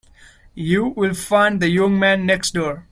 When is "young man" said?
1.69-2.25